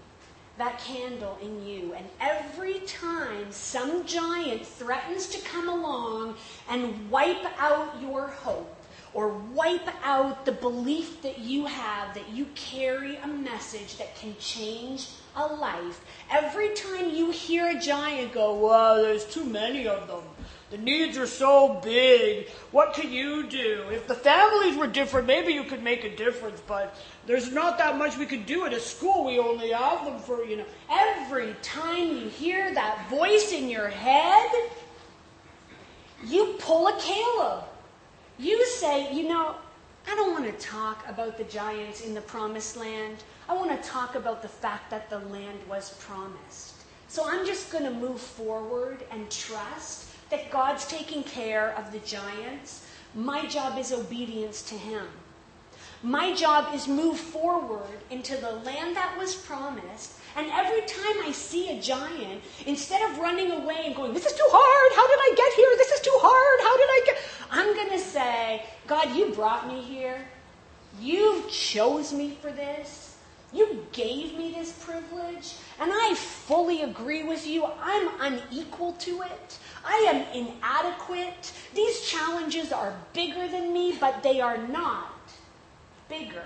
that 0.58 0.78
candle 0.78 1.38
in 1.42 1.66
you. 1.66 1.94
And 1.94 2.06
every 2.20 2.80
time 2.80 3.50
some 3.50 4.04
giant 4.04 4.66
threatens 4.66 5.26
to 5.28 5.40
come 5.40 5.68
along 5.68 6.36
and 6.68 7.10
wipe 7.10 7.44
out 7.58 8.00
your 8.00 8.28
hope, 8.28 8.79
or 9.12 9.28
wipe 9.28 9.88
out 10.04 10.44
the 10.44 10.52
belief 10.52 11.22
that 11.22 11.38
you 11.38 11.66
have 11.66 12.14
that 12.14 12.28
you 12.30 12.46
carry 12.54 13.16
a 13.16 13.26
message 13.26 13.98
that 13.98 14.14
can 14.16 14.34
change 14.38 15.08
a 15.36 15.46
life. 15.46 16.00
Every 16.30 16.74
time 16.74 17.10
you 17.10 17.30
hear 17.30 17.76
a 17.76 17.80
giant 17.80 18.32
go, 18.32 18.54
Wow, 18.54 18.96
there's 18.96 19.24
too 19.24 19.44
many 19.44 19.86
of 19.86 20.06
them. 20.06 20.22
The 20.70 20.78
needs 20.78 21.18
are 21.18 21.26
so 21.26 21.80
big. 21.82 22.48
What 22.70 22.94
can 22.94 23.12
you 23.12 23.48
do? 23.48 23.86
If 23.90 24.06
the 24.06 24.14
families 24.14 24.76
were 24.76 24.86
different, 24.86 25.26
maybe 25.26 25.52
you 25.52 25.64
could 25.64 25.82
make 25.82 26.04
a 26.04 26.14
difference, 26.14 26.62
but 26.64 26.96
there's 27.26 27.50
not 27.50 27.76
that 27.78 27.98
much 27.98 28.16
we 28.16 28.24
could 28.24 28.46
do 28.46 28.64
at 28.66 28.72
a 28.72 28.78
school. 28.78 29.24
We 29.24 29.40
only 29.40 29.70
have 29.70 30.04
them 30.04 30.20
for, 30.20 30.44
you 30.44 30.58
know. 30.58 30.64
Every 30.88 31.56
time 31.60 32.16
you 32.16 32.28
hear 32.28 32.72
that 32.72 33.10
voice 33.10 33.52
in 33.52 33.68
your 33.68 33.88
head, 33.88 34.48
you 36.24 36.54
pull 36.60 36.86
a 36.86 36.96
Caleb. 37.00 37.64
You 38.40 38.64
say, 38.64 39.12
you 39.12 39.28
know, 39.28 39.56
I 40.10 40.14
don't 40.14 40.32
want 40.32 40.46
to 40.46 40.66
talk 40.66 41.06
about 41.06 41.36
the 41.36 41.44
giants 41.44 42.00
in 42.00 42.14
the 42.14 42.22
promised 42.22 42.74
land. 42.74 43.22
I 43.50 43.54
want 43.54 43.70
to 43.70 43.86
talk 43.86 44.14
about 44.14 44.40
the 44.40 44.48
fact 44.48 44.88
that 44.90 45.10
the 45.10 45.18
land 45.18 45.58
was 45.68 45.90
promised. 46.00 46.76
So 47.08 47.22
I'm 47.26 47.44
just 47.44 47.70
going 47.70 47.84
to 47.84 47.90
move 47.90 48.18
forward 48.18 49.04
and 49.10 49.30
trust 49.30 50.08
that 50.30 50.50
God's 50.50 50.86
taking 50.86 51.22
care 51.22 51.74
of 51.76 51.92
the 51.92 51.98
giants. 51.98 52.86
My 53.14 53.44
job 53.44 53.78
is 53.78 53.92
obedience 53.92 54.62
to 54.70 54.74
Him. 54.74 55.06
My 56.02 56.34
job 56.34 56.74
is 56.74 56.88
move 56.88 57.18
forward 57.18 57.98
into 58.08 58.38
the 58.38 58.52
land 58.52 58.96
that 58.96 59.18
was 59.18 59.34
promised. 59.34 60.18
And 60.36 60.46
every 60.52 60.82
time 60.82 61.26
I 61.26 61.32
see 61.32 61.76
a 61.76 61.80
giant, 61.80 62.42
instead 62.66 63.02
of 63.10 63.18
running 63.18 63.50
away 63.50 63.82
and 63.86 63.94
going, 63.94 64.12
This 64.14 64.26
is 64.26 64.32
too 64.32 64.48
hard, 64.48 64.92
how 64.96 65.06
did 65.06 65.18
I 65.18 65.34
get 65.36 65.52
here? 65.54 65.74
This 65.76 65.90
is 65.90 66.00
too 66.00 66.18
hard, 66.20 66.60
how 66.60 66.76
did 66.76 66.88
I 66.88 67.02
get 67.06 67.10
I'm 67.50 67.76
gonna 67.76 67.98
say, 67.98 68.64
God, 68.86 69.14
you 69.16 69.32
brought 69.34 69.66
me 69.66 69.82
here. 69.82 70.24
You 71.00 71.44
chose 71.50 72.12
me 72.12 72.36
for 72.40 72.50
this. 72.52 73.16
You 73.52 73.86
gave 73.90 74.38
me 74.38 74.52
this 74.52 74.72
privilege. 74.84 75.54
And 75.80 75.90
I 75.92 76.14
fully 76.14 76.82
agree 76.82 77.24
with 77.24 77.46
you. 77.46 77.66
I'm 77.82 78.08
unequal 78.20 78.92
to 78.92 79.22
it. 79.22 79.58
I 79.84 79.96
am 80.08 80.22
inadequate. 80.32 81.52
These 81.74 82.02
challenges 82.02 82.72
are 82.72 82.94
bigger 83.12 83.48
than 83.48 83.72
me, 83.72 83.96
but 83.98 84.22
they 84.22 84.40
are 84.40 84.58
not 84.68 85.10
bigger 86.08 86.44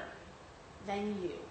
than 0.86 1.20
you. 1.22 1.43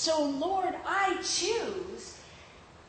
So, 0.00 0.22
Lord, 0.22 0.76
I 0.86 1.16
choose 1.24 2.18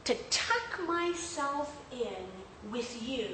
to 0.03 0.13
tuck 0.29 0.87
myself 0.87 1.75
in 1.91 2.69
with 2.71 3.01
you 3.01 3.29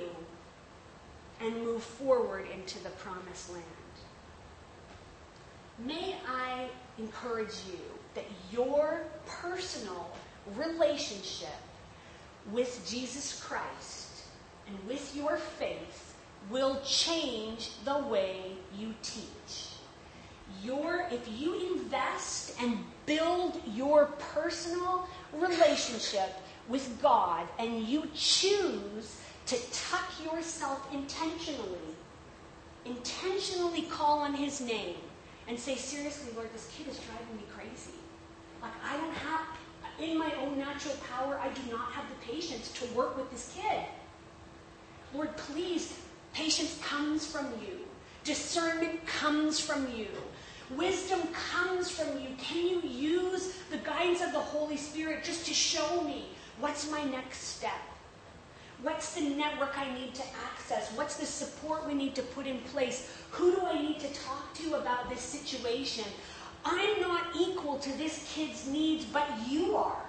and 1.41 1.53
move 1.61 1.83
forward 1.83 2.47
into 2.53 2.81
the 2.81 2.89
promised 2.91 3.51
land. 3.51 3.65
May 5.77 6.15
I 6.25 6.69
encourage 6.97 7.53
you 7.69 7.79
that 8.13 8.23
your 8.49 9.01
personal 9.27 10.09
relationship 10.55 11.59
with 12.53 12.81
Jesus 12.87 13.43
Christ 13.43 14.23
and 14.69 14.87
with 14.87 15.13
your 15.13 15.35
faith 15.35 16.15
will 16.49 16.79
change 16.85 17.71
the 17.83 17.97
way 17.97 18.53
you 18.79 18.93
teach. 19.03 19.74
Your, 20.63 21.07
if 21.11 21.27
you 21.39 21.75
invest 21.75 22.53
and 22.61 22.77
build 23.05 23.61
your 23.73 24.05
personal 24.33 25.07
relationship 25.33 26.29
with 26.67 27.01
God 27.01 27.47
and 27.59 27.87
you 27.87 28.07
choose 28.13 29.19
to 29.47 29.57
tuck 29.71 30.11
yourself 30.23 30.87
intentionally, 30.93 31.95
intentionally 32.85 33.83
call 33.83 34.19
on 34.19 34.33
His 34.33 34.61
name 34.61 34.95
and 35.47 35.59
say, 35.59 35.75
seriously, 35.75 36.31
Lord, 36.35 36.49
this 36.53 36.71
kid 36.75 36.87
is 36.87 36.99
driving 36.99 37.35
me 37.37 37.43
crazy. 37.55 37.97
Like, 38.61 38.71
I 38.83 38.97
don't 38.97 39.13
have, 39.13 39.41
in 39.99 40.17
my 40.17 40.31
own 40.41 40.57
natural 40.57 40.95
power, 41.11 41.39
I 41.39 41.49
do 41.49 41.61
not 41.71 41.91
have 41.91 42.05
the 42.09 42.33
patience 42.33 42.71
to 42.73 42.85
work 42.95 43.15
with 43.17 43.29
this 43.31 43.55
kid. 43.55 43.85
Lord, 45.13 45.35
please, 45.37 45.99
patience 46.33 46.79
comes 46.83 47.25
from 47.25 47.45
you. 47.61 47.79
Discernment 48.23 49.05
comes 49.05 49.59
from 49.59 49.87
you. 49.95 50.07
Wisdom 50.71 51.21
comes 51.51 51.91
from 51.91 52.19
you. 52.19 52.29
Can 52.37 52.67
you 52.67 52.81
use 52.81 53.55
the 53.69 53.77
guidance 53.77 54.21
of 54.21 54.31
the 54.31 54.39
Holy 54.39 54.77
Spirit 54.77 55.23
just 55.23 55.45
to 55.45 55.53
show 55.53 56.01
me 56.01 56.29
what's 56.59 56.89
my 56.89 57.03
next 57.03 57.57
step? 57.57 57.71
What's 58.81 59.13
the 59.13 59.21
network 59.21 59.77
I 59.77 59.93
need 59.93 60.15
to 60.15 60.23
access? 60.45 60.91
What's 60.95 61.17
the 61.17 61.25
support 61.25 61.87
we 61.87 61.93
need 61.93 62.15
to 62.15 62.21
put 62.21 62.47
in 62.47 62.59
place? 62.59 63.11
Who 63.31 63.51
do 63.51 63.61
I 63.65 63.79
need 63.79 63.99
to 63.99 64.07
talk 64.13 64.53
to 64.55 64.75
about 64.75 65.09
this 65.09 65.21
situation? 65.21 66.05
I'm 66.65 66.99
not 66.99 67.27
equal 67.39 67.77
to 67.79 67.97
this 67.97 68.31
kid's 68.33 68.67
needs, 68.67 69.05
but 69.05 69.27
you 69.47 69.75
are. 69.75 70.03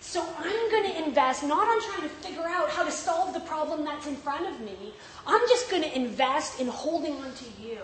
So 0.00 0.24
I'm 0.38 0.70
going 0.70 0.92
to 0.92 1.04
invest 1.04 1.42
not 1.42 1.66
on 1.66 1.82
trying 1.82 2.08
to 2.08 2.14
figure 2.16 2.46
out 2.46 2.70
how 2.70 2.84
to 2.84 2.92
solve 2.92 3.34
the 3.34 3.40
problem 3.40 3.84
that's 3.84 4.06
in 4.06 4.14
front 4.14 4.46
of 4.46 4.60
me. 4.60 4.94
I'm 5.26 5.40
just 5.48 5.70
going 5.70 5.82
to 5.82 5.94
invest 5.94 6.60
in 6.60 6.68
holding 6.68 7.14
on 7.16 7.32
to 7.34 7.44
you. 7.60 7.80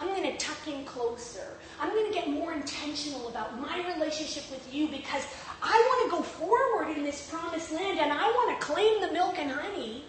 I'm 0.00 0.08
going 0.08 0.22
to 0.22 0.36
tuck 0.38 0.66
in 0.66 0.84
closer. 0.86 1.58
I'm 1.78 1.90
going 1.90 2.06
to 2.06 2.12
get 2.12 2.28
more 2.30 2.54
intentional 2.54 3.28
about 3.28 3.60
my 3.60 3.84
relationship 3.94 4.44
with 4.50 4.66
you 4.72 4.88
because 4.88 5.26
I 5.62 5.72
want 5.72 6.10
to 6.10 6.16
go 6.16 6.22
forward 6.22 6.96
in 6.96 7.04
this 7.04 7.28
promised 7.28 7.70
land 7.70 7.98
and 7.98 8.10
I 8.10 8.24
want 8.24 8.58
to 8.58 8.66
claim 8.66 9.02
the 9.02 9.12
milk 9.12 9.38
and 9.38 9.50
honey. 9.50 10.04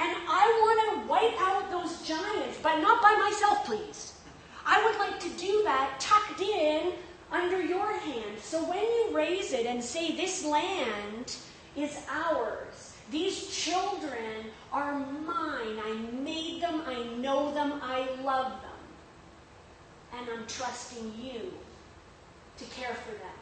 And 0.00 0.16
I 0.28 0.46
want 0.62 1.02
to 1.02 1.08
wipe 1.08 1.40
out 1.40 1.70
those 1.70 2.02
giants, 2.02 2.58
but 2.60 2.80
not 2.80 3.00
by 3.00 3.14
myself, 3.14 3.64
please. 3.64 4.14
I 4.66 4.84
would 4.84 4.98
like 4.98 5.20
to 5.20 5.28
do 5.40 5.62
that 5.64 6.00
tucked 6.00 6.40
in 6.40 6.92
under 7.30 7.62
your 7.62 7.92
hand. 7.92 8.38
So 8.40 8.64
when 8.68 8.82
you 8.82 9.10
raise 9.12 9.52
it 9.52 9.66
and 9.66 9.82
say, 9.82 10.16
This 10.16 10.44
land 10.44 11.36
is 11.76 12.04
ours, 12.10 12.96
these 13.10 13.48
children 13.48 14.46
are 14.72 14.98
mine, 14.98 15.78
I 15.84 15.94
made 16.12 16.62
them, 16.62 16.82
I 16.86 17.04
know 17.16 17.52
them, 17.54 17.80
I 17.82 18.08
love 18.22 18.60
them 18.62 18.69
and 20.18 20.28
I'm 20.30 20.46
trusting 20.46 21.12
you 21.20 21.52
to 22.58 22.64
care 22.66 22.94
for 22.94 23.12
them. 23.12 23.40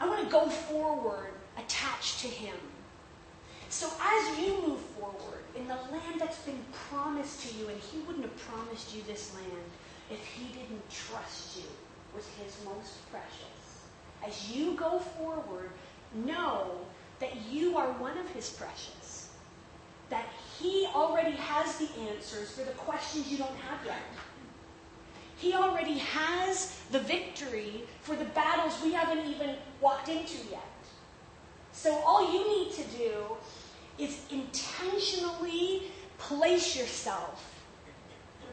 I 0.00 0.08
want 0.08 0.24
to 0.24 0.30
go 0.30 0.48
forward 0.48 1.32
attached 1.58 2.20
to 2.20 2.26
Him. 2.26 2.56
So 3.68 3.88
as 4.02 4.38
you 4.38 4.60
move 4.66 4.80
forward 4.80 5.44
in 5.56 5.68
the 5.68 5.74
land 5.74 6.18
that's 6.18 6.40
been 6.40 6.58
promised 6.88 7.46
to 7.48 7.54
you, 7.56 7.68
and 7.68 7.78
He 7.78 7.98
wouldn't 8.00 8.24
have 8.24 8.36
promised 8.38 8.94
you 8.94 9.02
this 9.06 9.34
land 9.34 9.70
if 10.10 10.24
He 10.24 10.52
didn't 10.52 10.88
trust 10.90 11.58
you 11.58 11.64
with 12.14 12.26
His 12.38 12.56
most 12.64 13.10
precious. 13.10 13.84
As 14.26 14.50
you 14.50 14.74
go 14.74 14.98
forward, 14.98 15.70
know 16.14 16.78
that 17.20 17.36
you 17.50 17.76
are 17.76 17.92
one 17.92 18.16
of 18.18 18.28
His 18.30 18.50
precious. 18.50 19.30
That 20.08 20.26
He 20.58 20.88
already 20.94 21.36
has 21.36 21.76
the 21.76 21.88
answers 22.10 22.50
for 22.50 22.64
the 22.64 22.72
questions 22.72 23.30
you 23.30 23.38
don't 23.38 23.56
have 23.56 23.84
yet. 23.84 23.96
He 25.40 25.54
already 25.54 25.98
has 25.98 26.76
the 26.90 27.00
victory 27.00 27.84
for 28.02 28.14
the 28.14 28.26
battles 28.26 28.78
we 28.84 28.92
haven't 28.92 29.26
even 29.26 29.56
walked 29.80 30.08
into 30.08 30.36
yet. 30.50 30.60
So 31.72 31.94
all 32.06 32.32
you 32.32 32.46
need 32.46 32.72
to 32.74 32.82
do 32.98 33.12
is 33.98 34.20
intentionally 34.30 35.84
place 36.18 36.76
yourself 36.76 37.64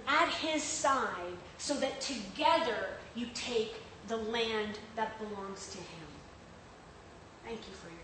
at 0.08 0.30
his 0.30 0.64
side 0.64 1.36
so 1.58 1.74
that 1.76 2.00
together 2.00 2.92
you 3.16 3.28
take 3.34 3.76
the 4.08 4.18
land 4.18 4.80
that 4.96 5.20
belongs 5.20 5.68
to 5.72 5.78
him. 5.78 6.08
Thank 7.44 7.60
you 7.60 7.74
time. 7.84 7.97